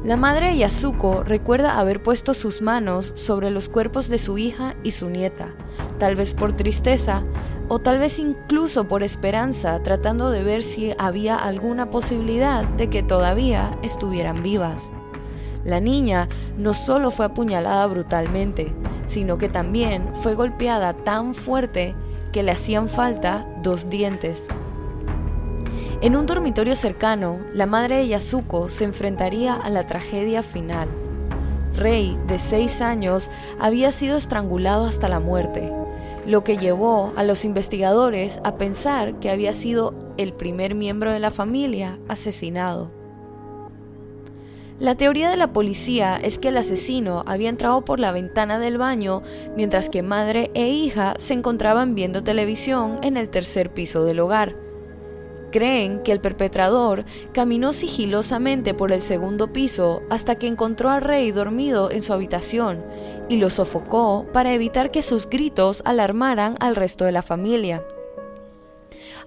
La 0.04 0.18
madre 0.18 0.58
Yasuko 0.58 1.22
recuerda 1.24 1.78
haber 1.78 2.02
puesto 2.02 2.34
sus 2.34 2.64
manos 2.64 3.12
sobre 3.16 3.52
los 3.52 3.70
cuerpos 3.70 4.10
de 4.10 4.18
su 4.18 4.40
hija 4.40 4.76
y 4.84 4.92
su 4.92 5.12
nieta, 5.12 5.50
tal 6.00 6.16
vez 6.16 6.34
por 6.34 6.54
tristeza, 6.54 7.22
o 7.68 7.78
tal 7.78 8.00
vez 8.00 8.18
incluso 8.18 8.88
por 8.88 9.04
esperanza, 9.04 9.84
tratando 9.84 10.32
de 10.32 10.42
ver 10.42 10.64
si 10.64 10.96
había 10.98 11.36
alguna 11.36 11.92
posibilidad 11.92 12.64
de 12.64 12.90
que 12.90 13.04
todavía 13.04 13.78
estuvieran 13.84 14.42
vivas. 14.42 14.92
La 15.64 15.80
niña 15.80 16.28
no 16.58 16.74
solo 16.74 17.12
fue 17.12 17.28
apuñalada 17.28 17.86
brutalmente, 17.86 18.74
sino 19.06 19.38
que 19.38 19.50
también 19.50 20.16
fue 20.24 20.34
golpeada 20.34 20.94
tan 20.94 21.36
fuerte 21.36 21.94
que 22.32 22.42
le 22.42 22.54
hacían 22.54 22.90
falta 22.90 23.46
dos 23.62 23.88
dientes. 23.88 24.48
En 26.02 26.16
un 26.16 26.26
dormitorio 26.26 26.76
cercano, 26.76 27.40
la 27.54 27.66
madre 27.66 27.98
de 27.98 28.08
Yasuko 28.08 28.70
se 28.70 28.86
enfrentaría 28.86 29.54
a 29.54 29.70
la 29.70 29.86
tragedia 29.86 30.44
final. 30.44 30.90
Rey, 31.76 32.18
de 32.28 32.40
seis 32.40 32.82
años, 32.82 33.30
había 33.60 33.92
sido 33.92 34.18
estrangulado 34.18 34.86
hasta 34.86 35.08
la 35.08 35.20
muerte 35.20 35.72
lo 36.26 36.44
que 36.44 36.58
llevó 36.58 37.14
a 37.16 37.24
los 37.24 37.46
investigadores 37.46 38.40
a 38.44 38.56
pensar 38.56 39.20
que 39.20 39.30
había 39.30 39.54
sido 39.54 39.94
el 40.18 40.34
primer 40.34 40.76
miembro 40.76 41.12
de 41.12 41.20
la 41.20 41.32
familia 41.32 42.00
asesinado. 42.08 42.92
La 44.80 44.96
teoría 44.96 45.30
de 45.30 45.38
la 45.38 45.54
policía 45.54 46.18
es 46.18 46.40
que 46.40 46.48
el 46.48 46.58
asesino 46.58 47.24
había 47.28 47.50
entrado 47.50 47.86
por 47.86 48.00
la 48.00 48.12
ventana 48.12 48.58
del 48.58 48.80
baño 48.80 49.22
mientras 49.56 49.90
que 49.90 50.02
madre 50.02 50.50
e 50.56 50.70
hija 50.70 51.14
se 51.18 51.36
encontraban 51.36 51.94
viendo 51.94 52.24
televisión 52.24 52.98
en 53.04 53.16
el 53.16 53.30
tercer 53.30 53.72
piso 53.72 54.04
del 54.06 54.20
hogar. 54.20 54.56
Creen 55.52 56.02
que 56.02 56.14
el 56.14 56.22
perpetrador 56.22 57.06
caminó 57.34 57.74
sigilosamente 57.74 58.74
por 58.74 58.92
el 58.92 59.02
segundo 59.02 59.52
piso 59.52 60.02
hasta 60.10 60.36
que 60.36 60.48
encontró 60.48 60.90
al 60.90 61.02
rey 61.02 61.32
dormido 61.32 61.92
en 61.92 62.02
su 62.02 62.14
habitación 62.14 62.84
y 63.28 63.36
lo 63.36 63.50
sofocó 63.50 64.26
para 64.32 64.54
evitar 64.54 64.92
que 64.92 65.02
sus 65.02 65.30
gritos 65.30 65.82
alarmaran 65.86 66.56
al 66.60 66.76
resto 66.76 67.06
de 67.06 67.12
la 67.12 67.22
familia. 67.22 67.84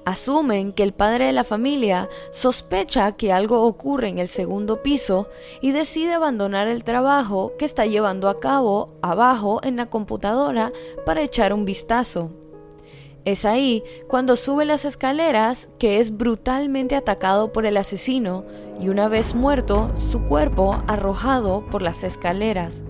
Asumen 0.07 0.73
que 0.73 0.83
el 0.83 0.93
padre 0.93 1.27
de 1.27 1.33
la 1.33 1.45
familia 1.45 2.11
sospecha 2.31 3.13
que 3.13 3.33
algo 3.33 3.63
ocurre 3.63 4.09
en 4.09 4.19
el 4.19 4.29
segundo 4.29 4.83
piso 4.83 5.29
y 5.63 5.73
decide 5.73 6.13
abandonar 6.13 6.69
el 6.69 6.85
trabajo 6.85 7.53
que 7.59 7.65
está 7.65 7.87
llevando 7.87 8.29
a 8.29 8.39
cabo 8.39 8.99
abajo 9.01 9.61
en 9.63 9.77
la 9.77 9.87
computadora 9.87 10.73
para 11.07 11.23
echar 11.23 11.55
un 11.55 11.65
vistazo. 11.65 12.44
Es 13.25 13.47
ahí 13.47 13.83
cuando 14.07 14.37
sube 14.37 14.67
las 14.67 14.85
escaleras 14.85 15.69
que 15.79 15.99
es 15.99 16.17
brutalmente 16.17 16.95
atacado 16.95 17.53
por 17.53 17.65
el 17.65 17.79
asesino 17.79 18.45
y 18.79 18.91
una 18.91 19.09
vez 19.09 19.35
muerto, 19.35 19.93
su 19.97 20.23
cuerpo 20.25 20.83
arrojado 20.87 21.65
por 21.71 21.81
las 21.81 22.05
escaleras. 22.05 22.85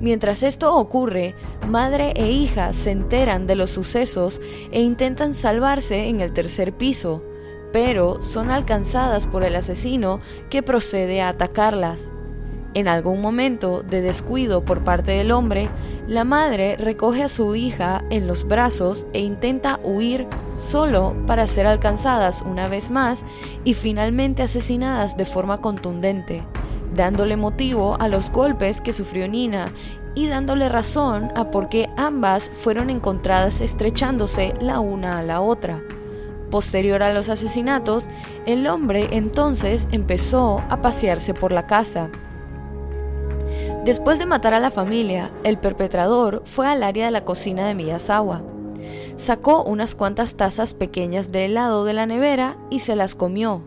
Mientras 0.00 0.42
esto 0.42 0.74
ocurre, 0.74 1.34
madre 1.66 2.12
e 2.16 2.30
hija 2.30 2.72
se 2.72 2.90
enteran 2.90 3.46
de 3.46 3.54
los 3.54 3.70
sucesos 3.70 4.40
e 4.72 4.80
intentan 4.80 5.32
salvarse 5.32 6.08
en 6.08 6.20
el 6.20 6.32
tercer 6.32 6.76
piso, 6.76 7.22
pero 7.72 8.22
son 8.22 8.50
alcanzadas 8.50 9.26
por 9.26 9.44
el 9.44 9.54
asesino 9.54 10.18
que 10.50 10.62
procede 10.62 11.22
a 11.22 11.28
atacarlas. 11.28 12.10
En 12.76 12.88
algún 12.88 13.22
momento 13.22 13.82
de 13.82 14.02
descuido 14.02 14.62
por 14.66 14.84
parte 14.84 15.12
del 15.12 15.32
hombre, 15.32 15.70
la 16.06 16.24
madre 16.24 16.76
recoge 16.76 17.22
a 17.22 17.28
su 17.28 17.54
hija 17.54 18.04
en 18.10 18.26
los 18.26 18.46
brazos 18.46 19.06
e 19.14 19.20
intenta 19.20 19.80
huir 19.82 20.26
solo 20.54 21.16
para 21.26 21.46
ser 21.46 21.66
alcanzadas 21.66 22.42
una 22.42 22.68
vez 22.68 22.90
más 22.90 23.24
y 23.64 23.72
finalmente 23.72 24.42
asesinadas 24.42 25.16
de 25.16 25.24
forma 25.24 25.62
contundente, 25.62 26.44
dándole 26.94 27.38
motivo 27.38 27.96
a 27.98 28.08
los 28.08 28.30
golpes 28.30 28.82
que 28.82 28.92
sufrió 28.92 29.26
Nina 29.26 29.72
y 30.14 30.28
dándole 30.28 30.68
razón 30.68 31.32
a 31.34 31.50
por 31.50 31.70
qué 31.70 31.88
ambas 31.96 32.50
fueron 32.60 32.90
encontradas 32.90 33.62
estrechándose 33.62 34.52
la 34.60 34.80
una 34.80 35.18
a 35.18 35.22
la 35.22 35.40
otra. 35.40 35.82
Posterior 36.50 37.02
a 37.02 37.14
los 37.14 37.30
asesinatos, 37.30 38.06
el 38.44 38.66
hombre 38.66 39.08
entonces 39.12 39.88
empezó 39.92 40.62
a 40.68 40.82
pasearse 40.82 41.32
por 41.32 41.52
la 41.52 41.66
casa 41.66 42.10
Después 43.86 44.18
de 44.18 44.26
matar 44.26 44.52
a 44.52 44.58
la 44.58 44.72
familia, 44.72 45.30
el 45.44 45.58
perpetrador 45.58 46.42
fue 46.44 46.66
al 46.66 46.82
área 46.82 47.04
de 47.04 47.12
la 47.12 47.24
cocina 47.24 47.68
de 47.68 47.74
Miyazawa. 47.74 48.42
Sacó 49.14 49.62
unas 49.62 49.94
cuantas 49.94 50.34
tazas 50.34 50.74
pequeñas 50.74 51.30
de 51.30 51.44
helado 51.44 51.84
de 51.84 51.92
la 51.92 52.04
nevera 52.04 52.56
y 52.68 52.80
se 52.80 52.96
las 52.96 53.14
comió. 53.14 53.62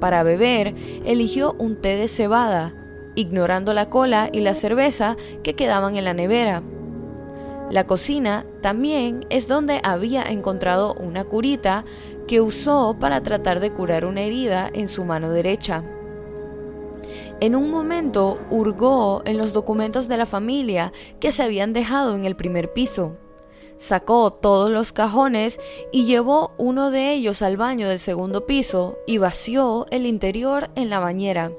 Para 0.00 0.24
beber, 0.24 0.74
eligió 1.04 1.54
un 1.56 1.76
té 1.76 1.94
de 1.94 2.08
cebada 2.08 2.74
ignorando 3.14 3.74
la 3.74 3.88
cola 3.88 4.28
y 4.32 4.40
la 4.40 4.54
cerveza 4.54 5.16
que 5.44 5.54
quedaban 5.54 5.96
en 5.96 6.04
la 6.04 6.14
nevera. 6.14 6.64
La 7.70 7.86
cocina 7.86 8.44
también 8.60 9.24
es 9.30 9.46
donde 9.46 9.80
había 9.84 10.24
encontrado 10.24 10.94
una 10.94 11.22
curita 11.22 11.84
que 12.26 12.40
usó 12.40 12.96
para 12.98 13.22
tratar 13.22 13.60
de 13.60 13.70
curar 13.70 14.04
una 14.04 14.22
herida 14.22 14.68
en 14.72 14.88
su 14.88 15.04
mano 15.04 15.30
derecha. 15.30 15.84
En 17.40 17.54
un 17.54 17.70
momento 17.70 18.38
hurgó 18.50 19.22
en 19.24 19.38
los 19.38 19.52
documentos 19.52 20.08
de 20.08 20.16
la 20.16 20.26
familia 20.26 20.92
que 21.20 21.30
se 21.30 21.44
habían 21.44 21.72
dejado 21.72 22.16
en 22.16 22.24
el 22.24 22.34
primer 22.34 22.72
piso. 22.72 23.16
Sacó 23.76 24.32
todos 24.32 24.70
los 24.70 24.92
cajones 24.92 25.60
y 25.92 26.04
llevó 26.04 26.50
uno 26.58 26.90
de 26.90 27.12
ellos 27.12 27.42
al 27.42 27.56
baño 27.56 27.88
del 27.88 28.00
segundo 28.00 28.44
piso 28.44 28.98
y 29.06 29.18
vació 29.18 29.86
el 29.92 30.04
interior 30.04 30.70
en 30.74 30.90
la 30.90 30.98
bañera. 30.98 31.52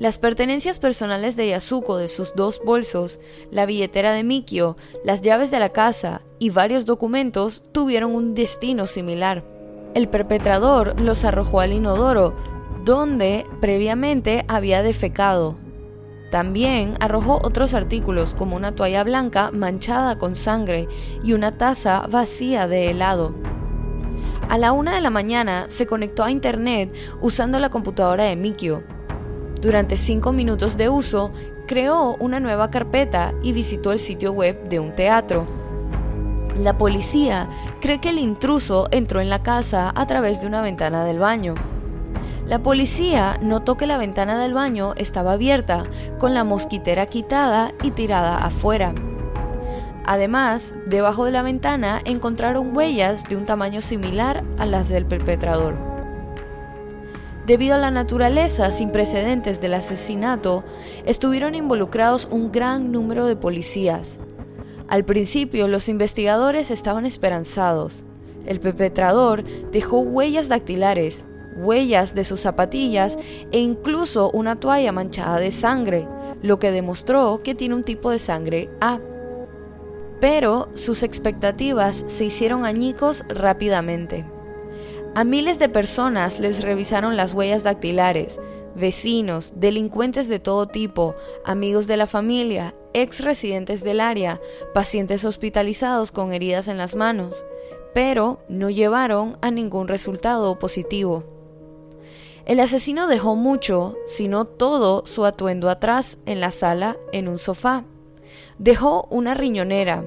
Las 0.00 0.18
pertenencias 0.18 0.80
personales 0.80 1.36
de 1.36 1.48
Yasuko 1.48 1.96
de 1.96 2.08
sus 2.08 2.34
dos 2.34 2.60
bolsos, 2.64 3.20
la 3.52 3.66
billetera 3.66 4.12
de 4.12 4.24
Mikio, 4.24 4.76
las 5.04 5.22
llaves 5.22 5.52
de 5.52 5.60
la 5.60 5.70
casa 5.70 6.22
y 6.40 6.50
varios 6.50 6.86
documentos 6.86 7.62
tuvieron 7.70 8.14
un 8.14 8.34
destino 8.34 8.86
similar. 8.86 9.44
El 9.94 10.08
perpetrador 10.08 11.00
los 11.00 11.24
arrojó 11.24 11.60
al 11.60 11.72
inodoro, 11.72 12.34
donde 12.86 13.44
previamente 13.60 14.46
había 14.48 14.82
defecado. 14.82 15.58
También 16.30 16.94
arrojó 17.00 17.38
otros 17.42 17.74
artículos 17.74 18.32
como 18.32 18.56
una 18.56 18.72
toalla 18.72 19.04
blanca 19.04 19.50
manchada 19.50 20.16
con 20.16 20.34
sangre 20.34 20.88
y 21.22 21.34
una 21.34 21.58
taza 21.58 22.06
vacía 22.08 22.66
de 22.66 22.90
helado. 22.90 23.34
A 24.48 24.56
la 24.56 24.72
una 24.72 24.94
de 24.94 25.02
la 25.02 25.10
mañana 25.10 25.66
se 25.68 25.86
conectó 25.86 26.24
a 26.24 26.30
internet 26.30 26.94
usando 27.20 27.58
la 27.58 27.68
computadora 27.68 28.24
de 28.24 28.36
Mikio 28.36 28.96
durante 29.60 29.96
cinco 29.96 30.32
minutos 30.32 30.76
de 30.76 30.88
uso, 30.88 31.32
creó 31.66 32.14
una 32.20 32.40
nueva 32.40 32.70
carpeta 32.70 33.34
y 33.42 33.52
visitó 33.52 33.90
el 33.90 33.98
sitio 33.98 34.32
web 34.32 34.68
de 34.68 34.78
un 34.78 34.92
teatro. 34.92 35.46
La 36.60 36.78
policía 36.78 37.48
cree 37.80 38.00
que 38.00 38.10
el 38.10 38.18
intruso 38.18 38.86
entró 38.92 39.20
en 39.20 39.28
la 39.28 39.42
casa 39.42 39.92
a 39.94 40.06
través 40.06 40.40
de 40.40 40.46
una 40.46 40.62
ventana 40.62 41.04
del 41.04 41.18
baño. 41.18 41.54
La 42.46 42.60
policía 42.62 43.38
notó 43.42 43.76
que 43.76 43.88
la 43.88 43.98
ventana 43.98 44.38
del 44.38 44.54
baño 44.54 44.94
estaba 44.96 45.32
abierta, 45.32 45.82
con 46.18 46.32
la 46.32 46.44
mosquitera 46.44 47.06
quitada 47.06 47.72
y 47.82 47.90
tirada 47.90 48.38
afuera. 48.38 48.94
Además, 50.04 50.72
debajo 50.86 51.24
de 51.24 51.32
la 51.32 51.42
ventana 51.42 52.00
encontraron 52.04 52.76
huellas 52.76 53.24
de 53.28 53.36
un 53.36 53.46
tamaño 53.46 53.80
similar 53.80 54.44
a 54.58 54.66
las 54.66 54.88
del 54.88 55.06
perpetrador. 55.06 55.74
Debido 57.46 57.74
a 57.74 57.78
la 57.78 57.90
naturaleza 57.90 58.70
sin 58.70 58.92
precedentes 58.92 59.60
del 59.60 59.74
asesinato, 59.74 60.62
estuvieron 61.04 61.56
involucrados 61.56 62.28
un 62.30 62.52
gran 62.52 62.92
número 62.92 63.26
de 63.26 63.34
policías. 63.34 64.20
Al 64.86 65.04
principio 65.04 65.66
los 65.66 65.88
investigadores 65.88 66.70
estaban 66.70 67.06
esperanzados. 67.06 68.04
El 68.46 68.60
perpetrador 68.60 69.42
dejó 69.72 69.98
huellas 69.98 70.48
dactilares, 70.48 71.26
huellas 71.56 72.14
de 72.14 72.24
sus 72.24 72.40
zapatillas 72.40 73.18
e 73.52 73.58
incluso 73.58 74.30
una 74.30 74.60
toalla 74.60 74.92
manchada 74.92 75.38
de 75.38 75.50
sangre, 75.50 76.06
lo 76.42 76.58
que 76.58 76.70
demostró 76.70 77.40
que 77.42 77.54
tiene 77.54 77.74
un 77.74 77.84
tipo 77.84 78.10
de 78.10 78.18
sangre 78.18 78.70
A. 78.80 79.00
Pero 80.20 80.68
sus 80.74 81.02
expectativas 81.02 82.04
se 82.06 82.24
hicieron 82.24 82.64
añicos 82.64 83.24
rápidamente. 83.28 84.24
A 85.14 85.24
miles 85.24 85.58
de 85.58 85.68
personas 85.68 86.40
les 86.40 86.62
revisaron 86.62 87.16
las 87.16 87.32
huellas 87.32 87.62
dactilares, 87.62 88.40
vecinos, 88.74 89.54
delincuentes 89.56 90.28
de 90.28 90.38
todo 90.38 90.66
tipo, 90.66 91.14
amigos 91.44 91.86
de 91.86 91.96
la 91.96 92.06
familia, 92.06 92.74
ex 92.92 93.20
residentes 93.24 93.82
del 93.82 94.00
área, 94.00 94.40
pacientes 94.74 95.24
hospitalizados 95.24 96.12
con 96.12 96.32
heridas 96.32 96.68
en 96.68 96.76
las 96.76 96.94
manos, 96.94 97.44
pero 97.94 98.40
no 98.48 98.68
llevaron 98.68 99.38
a 99.40 99.50
ningún 99.50 99.88
resultado 99.88 100.58
positivo. 100.58 101.35
El 102.46 102.60
asesino 102.60 103.08
dejó 103.08 103.34
mucho, 103.34 103.96
si 104.06 104.28
no 104.28 104.44
todo, 104.44 105.04
su 105.04 105.24
atuendo 105.24 105.68
atrás 105.68 106.18
en 106.26 106.40
la 106.40 106.52
sala 106.52 106.96
en 107.12 107.26
un 107.26 107.40
sofá. 107.40 107.82
Dejó 108.58 109.08
una 109.10 109.34
riñonera, 109.34 110.04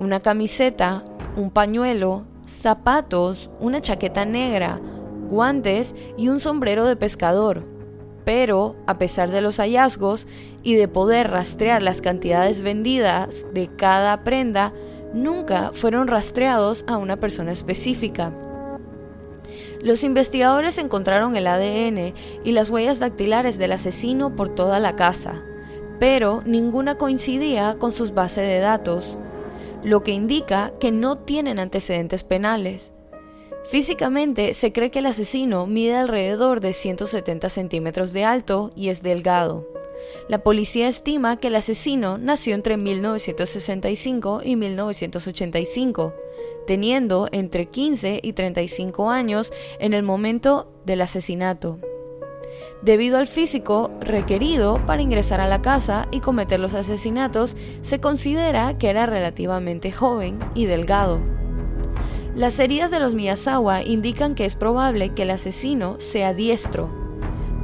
una 0.00 0.20
camiseta, 0.20 1.04
un 1.36 1.50
pañuelo, 1.50 2.24
zapatos, 2.46 3.50
una 3.60 3.82
chaqueta 3.82 4.24
negra, 4.24 4.80
guantes 5.28 5.94
y 6.16 6.28
un 6.28 6.40
sombrero 6.40 6.86
de 6.86 6.96
pescador. 6.96 7.66
Pero, 8.24 8.74
a 8.86 8.96
pesar 8.96 9.30
de 9.30 9.42
los 9.42 9.58
hallazgos 9.58 10.26
y 10.62 10.76
de 10.76 10.88
poder 10.88 11.30
rastrear 11.30 11.82
las 11.82 12.00
cantidades 12.00 12.62
vendidas 12.62 13.44
de 13.52 13.68
cada 13.68 14.24
prenda, 14.24 14.72
nunca 15.12 15.72
fueron 15.74 16.08
rastreados 16.08 16.86
a 16.86 16.96
una 16.96 17.18
persona 17.18 17.52
específica. 17.52 18.32
Los 19.82 20.04
investigadores 20.04 20.78
encontraron 20.78 21.36
el 21.36 21.46
ADN 21.46 22.14
y 22.44 22.52
las 22.52 22.70
huellas 22.70 23.00
dactilares 23.00 23.58
del 23.58 23.72
asesino 23.72 24.36
por 24.36 24.48
toda 24.48 24.78
la 24.78 24.94
casa, 24.94 25.42
pero 25.98 26.42
ninguna 26.46 26.96
coincidía 26.96 27.76
con 27.78 27.92
sus 27.92 28.14
bases 28.14 28.46
de 28.46 28.58
datos 28.60 29.18
lo 29.82 30.04
que 30.04 30.12
indica 30.12 30.72
que 30.78 30.92
no 30.92 31.18
tienen 31.18 31.58
antecedentes 31.58 32.22
penales. 32.22 32.92
Físicamente 33.64 34.54
se 34.54 34.72
cree 34.72 34.90
que 34.90 35.00
el 35.00 35.06
asesino 35.06 35.66
mide 35.66 35.96
alrededor 35.96 36.60
de 36.60 36.72
170 36.72 37.48
centímetros 37.48 38.12
de 38.12 38.24
alto 38.24 38.70
y 38.76 38.88
es 38.88 39.02
delgado. 39.02 39.71
La 40.28 40.42
policía 40.42 40.88
estima 40.88 41.38
que 41.38 41.48
el 41.48 41.56
asesino 41.56 42.18
nació 42.18 42.54
entre 42.54 42.76
1965 42.76 44.40
y 44.44 44.56
1985, 44.56 46.14
teniendo 46.66 47.28
entre 47.32 47.66
15 47.66 48.20
y 48.22 48.32
35 48.32 49.10
años 49.10 49.52
en 49.78 49.94
el 49.94 50.02
momento 50.02 50.72
del 50.84 51.02
asesinato 51.02 51.78
debido 52.82 53.18
al 53.18 53.26
físico 53.26 53.90
requerido 54.00 54.84
para 54.86 55.02
ingresar 55.02 55.40
a 55.40 55.46
la 55.46 55.62
casa 55.62 56.08
y 56.10 56.20
cometer 56.20 56.60
los 56.60 56.74
asesinatos, 56.74 57.56
se 57.80 58.00
considera 58.00 58.76
que 58.76 58.90
era 58.90 59.06
relativamente 59.06 59.92
joven 59.92 60.38
y 60.54 60.66
delgado. 60.66 61.20
Las 62.34 62.58
heridas 62.58 62.90
de 62.90 62.98
los 62.98 63.14
Miyazawa 63.14 63.82
indican 63.82 64.34
que 64.34 64.44
es 64.44 64.56
probable 64.56 65.10
que 65.10 65.22
el 65.22 65.30
asesino 65.30 65.96
sea 65.98 66.34
diestro. 66.34 67.01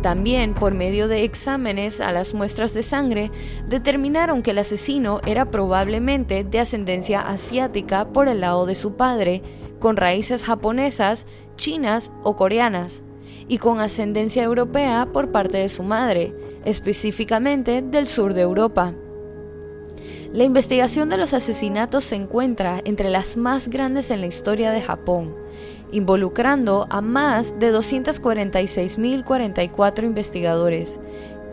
También, 0.03 0.55
por 0.55 0.75
medio 0.75 1.09
de 1.09 1.25
exámenes 1.25 2.01
a 2.01 2.13
las 2.13 2.33
muestras 2.33 2.73
de 2.73 2.83
sangre, 2.85 3.31
determinaron 3.69 4.43
que 4.43 4.53
el 4.53 4.59
asesino 4.59 5.21
era 5.27 5.51
probablemente 5.51 6.45
de 6.45 6.61
ascendencia 6.61 7.21
asiática 7.21 8.09
por 8.13 8.29
el 8.29 8.41
lado 8.41 8.65
de 8.65 8.77
su 8.77 8.95
padre, 8.95 9.43
con 9.81 9.97
raíces 9.97 10.45
japonesas, 10.45 11.27
chinas 11.57 12.13
o 12.23 12.37
coreanas 12.37 13.03
y 13.49 13.59
con 13.59 13.81
ascendencia 13.81 14.45
europea 14.45 15.09
por 15.13 15.33
parte 15.33 15.59
de 15.59 15.69
su 15.69 15.83
madre, 15.83 16.35
específicamente 16.65 17.83
del 17.83 18.07
sur 18.07 18.35
de 18.35 18.43
Europa. 18.43 18.95
La 20.33 20.45
investigación 20.45 21.09
de 21.09 21.17
los 21.17 21.33
asesinatos 21.33 22.05
se 22.05 22.17
encuentra 22.17 22.83
entre 22.85 23.09
las 23.09 23.39
más 23.39 23.69
grandes 23.69 24.11
en 24.11 24.21
la 24.21 24.27
historia 24.27 24.73
de 24.73 24.83
Japón, 24.83 25.35
involucrando 25.91 26.87
a 26.91 27.01
más 27.01 27.59
de 27.59 27.75
246.044 27.75 30.05
investigadores, 30.05 31.01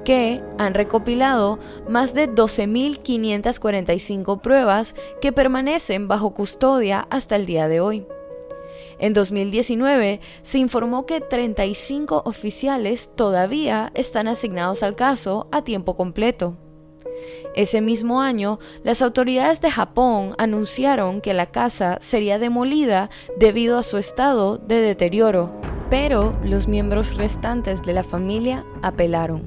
que 0.03 0.43
han 0.57 0.73
recopilado 0.73 1.57
más 1.87 2.13
de 2.13 2.29
12.545 2.29 4.41
pruebas 4.41 4.93
que 5.21 5.31
permanecen 5.31 6.09
bajo 6.09 6.33
custodia 6.33 7.07
hasta 7.09 7.37
el 7.37 7.45
día 7.45 7.69
de 7.69 7.79
hoy. 7.79 8.05
En 8.99 9.13
2019 9.13 10.19
se 10.41 10.57
informó 10.57 11.05
que 11.05 11.21
35 11.21 12.23
oficiales 12.25 13.09
todavía 13.15 13.93
están 13.93 14.27
asignados 14.27 14.83
al 14.83 14.97
caso 14.97 15.47
a 15.53 15.63
tiempo 15.63 15.95
completo. 15.95 16.57
Ese 17.55 17.81
mismo 17.81 18.21
año, 18.21 18.59
las 18.83 19.01
autoridades 19.01 19.61
de 19.61 19.71
Japón 19.71 20.35
anunciaron 20.37 21.21
que 21.21 21.33
la 21.33 21.45
casa 21.45 21.97
sería 22.01 22.39
demolida 22.39 23.09
debido 23.37 23.77
a 23.77 23.83
su 23.83 23.97
estado 23.97 24.57
de 24.57 24.81
deterioro, 24.81 25.51
pero 25.89 26.37
los 26.43 26.67
miembros 26.67 27.15
restantes 27.15 27.83
de 27.83 27.93
la 27.93 28.03
familia 28.03 28.65
apelaron. 28.81 29.43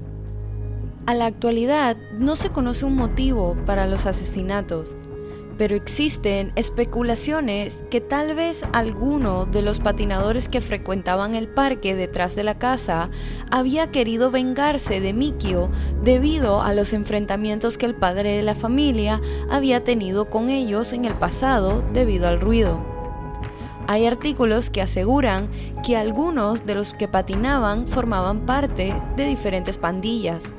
A 1.07 1.15
la 1.15 1.27
actualidad 1.27 1.97
no 2.13 2.37
se 2.37 2.51
conoce 2.51 2.85
un 2.85 2.95
motivo 2.95 3.57
para 3.65 3.87
los 3.87 4.07
asesinatos, 4.07 4.97
pero 5.59 5.75
existen 5.75 6.53
especulaciones 6.55 7.85
que 7.91 8.01
tal 8.01 8.35
vez 8.35 8.65
alguno 8.73 9.45
de 9.45 9.61
los 9.61 9.81
patinadores 9.81 10.49
que 10.49 10.61
frecuentaban 10.61 11.35
el 11.35 11.49
parque 11.49 11.97
detrás 11.97 12.37
de 12.37 12.45
la 12.45 12.59
casa 12.59 13.11
había 13.51 13.91
querido 13.91 14.31
vengarse 14.31 15.01
de 15.01 15.13
Mikio 15.13 15.71
debido 16.03 16.63
a 16.63 16.73
los 16.73 16.93
enfrentamientos 16.93 17.77
que 17.77 17.87
el 17.87 17.97
padre 17.97 18.37
de 18.37 18.43
la 18.43 18.55
familia 18.55 19.21
había 19.51 19.83
tenido 19.83 20.31
con 20.31 20.49
ellos 20.49 20.93
en 20.93 21.05
el 21.05 21.15
pasado 21.15 21.83
debido 21.93 22.29
al 22.29 22.41
ruido. 22.41 22.81
Hay 23.89 24.07
artículos 24.07 24.71
que 24.71 24.83
aseguran 24.83 25.49
que 25.85 25.97
algunos 25.97 26.67
de 26.67 26.75
los 26.75 26.93
que 26.93 27.09
patinaban 27.09 27.89
formaban 27.89 28.45
parte 28.45 28.95
de 29.17 29.25
diferentes 29.25 29.79
pandillas. 29.79 30.55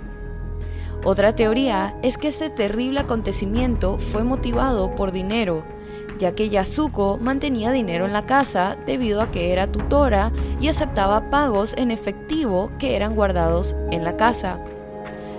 Otra 1.04 1.34
teoría 1.34 1.96
es 2.04 2.18
que 2.18 2.28
este 2.28 2.50
terrible 2.50 3.00
acontecimiento 3.00 3.98
fue 4.00 4.24
motivado 4.24 4.96
por 4.96 5.14
dinero, 5.14 5.64
ya 6.18 6.36
que 6.36 6.50
Yasuko 6.50 7.18
mantenía 7.22 7.72
dinero 7.72 8.06
en 8.06 8.12
la 8.12 8.26
casa 8.26 8.78
debido 8.86 9.22
a 9.22 9.32
que 9.32 9.54
era 9.54 9.72
tutora 9.72 10.34
y 10.60 10.68
aceptaba 10.68 11.30
pagos 11.30 11.74
en 11.78 11.92
efectivo 11.92 12.70
que 12.80 12.98
eran 12.98 13.16
guardados 13.16 13.78
en 13.92 14.04
la 14.04 14.18
casa. 14.18 14.60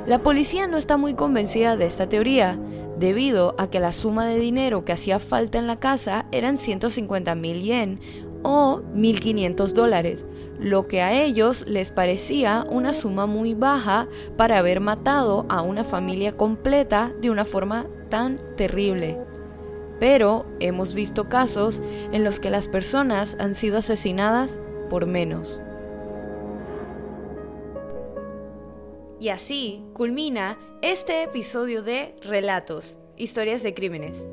La 0.06 0.20
policía 0.20 0.66
no 0.66 0.78
está 0.78 0.96
muy 0.96 1.12
convencida 1.14 1.76
de 1.76 1.84
esta 1.84 2.08
teoría, 2.08 2.58
debido 2.98 3.54
a 3.58 3.68
que 3.68 3.80
la 3.80 3.92
suma 3.92 4.26
de 4.26 4.38
dinero 4.38 4.84
que 4.84 4.92
hacía 4.92 5.18
falta 5.18 5.58
en 5.58 5.66
la 5.66 5.76
casa 5.76 6.26
eran 6.32 6.58
150 6.58 7.34
mil 7.34 7.62
yen 7.62 8.00
o 8.42 8.83
1.500 8.94 9.72
dólares, 9.72 10.26
lo 10.59 10.87
que 10.87 11.00
a 11.00 11.12
ellos 11.12 11.64
les 11.66 11.90
parecía 11.90 12.66
una 12.68 12.92
suma 12.92 13.26
muy 13.26 13.55
baja 13.55 14.09
para 14.37 14.59
haber 14.59 14.81
matado 14.81 15.46
a 15.48 15.62
una 15.62 15.85
familia 15.85 16.37
completa 16.37 17.12
de 17.20 17.31
una 17.31 17.44
forma 17.44 17.87
tan 18.09 18.38
terrible. 18.57 19.18
Pero 19.98 20.46
hemos 20.61 20.94
visto 20.94 21.29
casos 21.29 21.83
en 22.12 22.24
los 22.24 22.40
que 22.40 22.50
las 22.50 22.68
personas 22.68 23.37
han 23.38 23.55
sido 23.55 23.79
asesinadas 23.79 24.61
por 24.88 25.07
menos. 25.07 25.61
Y 29.20 29.29
así 29.29 29.85
culmina 29.92 30.59
este 30.81 31.22
episodio 31.22 31.83
de 31.83 32.16
Relatos, 32.22 32.96
historias 33.16 33.62
de 33.62 33.74
crímenes. 33.74 34.26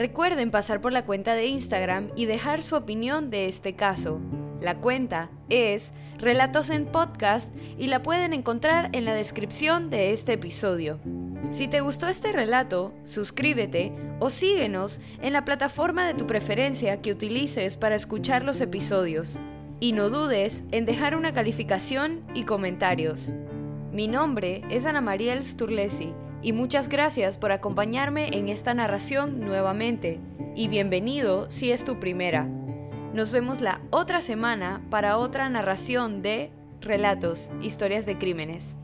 Recuerden 0.00 0.50
pasar 0.50 0.80
por 0.80 0.94
la 0.94 1.04
cuenta 1.04 1.34
de 1.34 1.44
Instagram 1.44 2.08
y 2.16 2.24
dejar 2.24 2.62
su 2.62 2.74
opinión 2.74 3.28
de 3.28 3.48
este 3.48 3.74
caso. 3.74 4.18
La 4.58 4.78
cuenta 4.78 5.28
es 5.50 5.92
Relatos 6.16 6.70
en 6.70 6.86
Podcast 6.86 7.54
y 7.76 7.88
la 7.88 8.00
pueden 8.00 8.32
encontrar 8.32 8.88
en 8.92 9.04
la 9.04 9.12
descripción 9.12 9.90
de 9.90 10.12
este 10.12 10.32
episodio. 10.32 11.00
Si 11.50 11.68
te 11.68 11.82
gustó 11.82 12.08
este 12.08 12.32
relato, 12.32 12.94
suscríbete 13.04 13.92
o 14.20 14.30
síguenos 14.30 15.02
en 15.20 15.34
la 15.34 15.44
plataforma 15.44 16.06
de 16.06 16.14
tu 16.14 16.26
preferencia 16.26 17.02
que 17.02 17.12
utilices 17.12 17.76
para 17.76 17.94
escuchar 17.94 18.42
los 18.42 18.62
episodios. 18.62 19.38
Y 19.80 19.92
no 19.92 20.08
dudes 20.08 20.64
en 20.72 20.86
dejar 20.86 21.14
una 21.14 21.34
calificación 21.34 22.22
y 22.32 22.44
comentarios. 22.44 23.34
Mi 23.92 24.08
nombre 24.08 24.62
es 24.70 24.86
Ana 24.86 25.02
Mariel 25.02 25.44
Sturlesi 25.44 26.14
y 26.42 26.52
muchas 26.52 26.88
gracias 26.88 27.36
por 27.36 27.52
acompañarme 27.52 28.28
en 28.36 28.48
esta 28.48 28.74
narración 28.74 29.40
nuevamente 29.40 30.20
y 30.56 30.68
bienvenido 30.68 31.50
si 31.50 31.72
es 31.72 31.84
tu 31.84 32.00
primera. 32.00 32.48
Nos 33.12 33.30
vemos 33.30 33.60
la 33.60 33.80
otra 33.90 34.20
semana 34.20 34.82
para 34.90 35.18
otra 35.18 35.48
narración 35.48 36.22
de 36.22 36.52
Relatos, 36.80 37.50
historias 37.60 38.06
de 38.06 38.16
crímenes. 38.16 38.78